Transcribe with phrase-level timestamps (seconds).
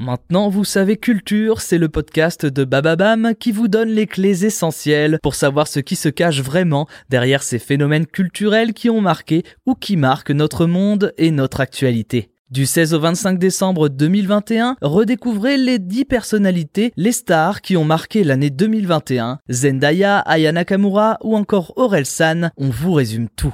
[0.00, 5.18] Maintenant, vous savez Culture, c'est le podcast de Bababam qui vous donne les clés essentielles
[5.22, 9.74] pour savoir ce qui se cache vraiment derrière ces phénomènes culturels qui ont marqué ou
[9.74, 12.30] qui marquent notre monde et notre actualité.
[12.50, 18.24] Du 16 au 25 décembre 2021, redécouvrez les 10 personnalités, les stars qui ont marqué
[18.24, 19.38] l'année 2021.
[19.50, 23.52] Zendaya, Aya Nakamura ou encore Aurel San, on vous résume tout.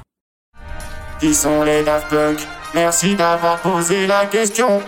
[1.19, 2.39] Qui sont les Daft Punk?
[2.73, 4.81] Merci d'avoir posé la question.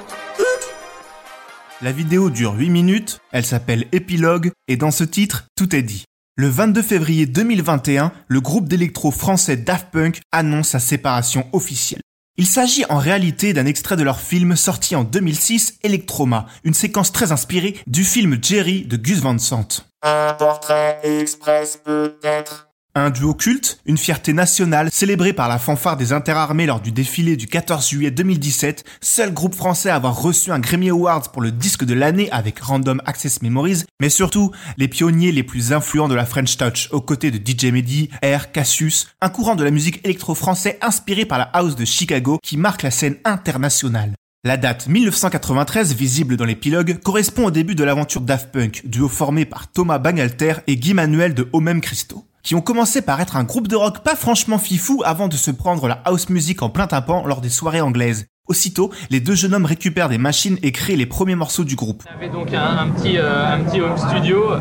[1.80, 6.06] La vidéo dure 8 minutes, elle s'appelle Épilogue, et dans ce titre, tout est dit.
[6.34, 12.00] Le 22 février 2021, le groupe d'électro français Daft Punk annonce sa séparation officielle.
[12.36, 17.12] Il s'agit en réalité d'un extrait de leur film sorti en 2006, Electroma, une séquence
[17.12, 19.84] très inspirée du film Jerry de Gus Van Sant.
[20.02, 22.67] Un portrait express peut-être.
[22.98, 27.36] Un duo culte, une fierté nationale célébrée par la fanfare des interarmées lors du défilé
[27.36, 31.52] du 14 juillet 2017, seul groupe français à avoir reçu un Grammy Awards pour le
[31.52, 36.16] disque de l'année avec Random Access Memories, mais surtout les pionniers les plus influents de
[36.16, 40.04] la French Touch, aux côtés de DJ Mehdi, Air, Cassius, un courant de la musique
[40.04, 44.12] électro-français inspiré par la house de Chicago qui marque la scène internationale.
[44.42, 49.44] La date 1993 visible dans l'épilogue correspond au début de l'aventure Daft Punk, duo formé
[49.44, 53.44] par Thomas Bangalter et Guy Manuel de Homem Christo qui ont commencé par être un
[53.44, 56.86] groupe de rock pas franchement fifou avant de se prendre la house music en plein
[56.86, 58.24] tympan lors des soirées anglaises.
[58.46, 62.04] Aussitôt, les deux jeunes hommes récupèrent des machines et créent les premiers morceaux du groupe.
[62.10, 63.18] On avait donc euh, un petit
[63.82, 64.52] home studio.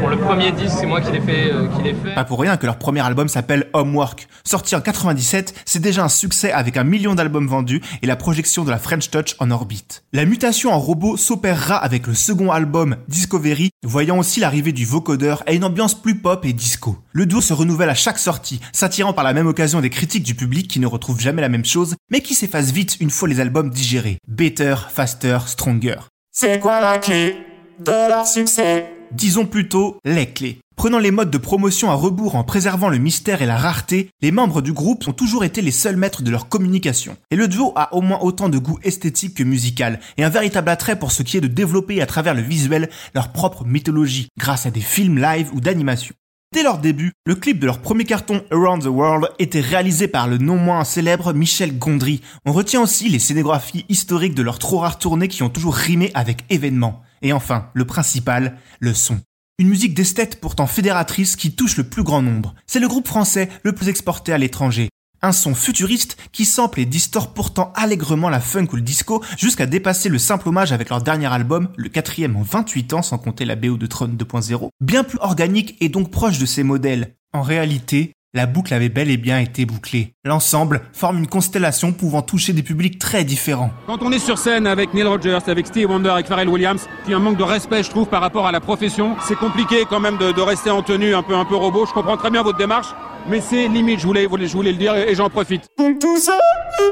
[0.00, 2.14] Pour le premier disque, c'est moi qui l'ai fait, euh, qui l'ai fait.
[2.14, 4.28] Pas pour rien que leur premier album s'appelle Homework.
[4.44, 8.64] Sorti en 97, c'est déjà un succès avec un million d'albums vendus et la projection
[8.64, 10.04] de la French Touch en orbite.
[10.12, 15.42] La mutation en robot s'opérera avec le second album Discovery, voyant aussi l'arrivée du vocodeur
[15.46, 16.98] et une ambiance plus pop et disco.
[17.12, 20.34] Le duo se renouvelle à chaque sortie, s'attirant par la même occasion des critiques du
[20.34, 23.40] public qui ne retrouvent jamais la même chose, mais qui s'effacent vite une fois les
[23.40, 24.18] albums digérés.
[24.28, 25.96] Better, Faster, Stronger.
[26.30, 27.36] C'est quoi la clé
[27.78, 28.86] de leur succès?
[29.14, 30.58] Disons plutôt les clés.
[30.74, 34.32] Prenant les modes de promotion à rebours en préservant le mystère et la rareté, les
[34.32, 37.16] membres du groupe ont toujours été les seuls maîtres de leur communication.
[37.30, 40.68] Et le duo a au moins autant de goût esthétique que musical, et un véritable
[40.68, 44.66] attrait pour ce qui est de développer à travers le visuel leur propre mythologie, grâce
[44.66, 46.16] à des films live ou d'animation.
[46.52, 50.26] Dès leur début, le clip de leur premier carton Around the World était réalisé par
[50.26, 52.20] le non moins célèbre Michel Gondry.
[52.46, 56.10] On retient aussi les scénographies historiques de leurs trop rares tournées qui ont toujours rimé
[56.14, 57.02] avec événements.
[57.24, 59.18] Et enfin, le principal, le son.
[59.58, 62.54] Une musique d'esthète pourtant fédératrice qui touche le plus grand nombre.
[62.66, 64.90] C'est le groupe français le plus exporté à l'étranger.
[65.22, 69.64] Un son futuriste qui sample et distord pourtant allègrement la funk ou le disco jusqu'à
[69.64, 73.46] dépasser le simple hommage avec leur dernier album, le quatrième en 28 ans sans compter
[73.46, 77.14] la BO de Tron 2.0, bien plus organique et donc proche de ces modèles.
[77.32, 80.14] En réalité, la boucle avait bel et bien été bouclée.
[80.24, 83.70] L'ensemble forme une constellation pouvant toucher des publics très différents.
[83.86, 87.12] Quand on est sur scène avec Neil Rogers, avec Steve Wonder, avec Pharrell Williams, il
[87.12, 89.16] y a un manque de respect, je trouve, par rapport à la profession.
[89.22, 91.86] C'est compliqué quand même de, de, rester en tenue un peu, un peu robot.
[91.86, 92.88] Je comprends très bien votre démarche,
[93.28, 95.68] mais c'est limite, je voulais, je voulais le dire et j'en profite.
[95.76, 96.38] Tout ça,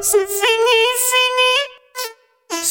[0.00, 1.11] c'est fini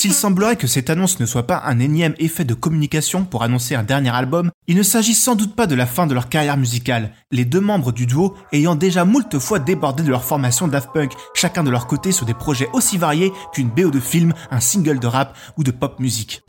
[0.01, 3.75] s'il semblerait que cette annonce ne soit pas un énième effet de communication pour annoncer
[3.75, 6.57] un dernier album, il ne s'agit sans doute pas de la fin de leur carrière
[6.57, 10.89] musicale, les deux membres du duo ayant déjà moult fois débordé de leur formation Daft
[10.91, 14.59] Punk, chacun de leur côté sur des projets aussi variés qu'une BO de film, un
[14.59, 16.41] single de rap ou de pop musique.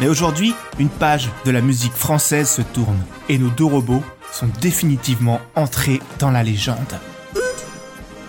[0.00, 4.02] Mais aujourd'hui, une page de la musique française se tourne, et nos deux robots
[4.32, 6.98] sont définitivement entrés dans la légende.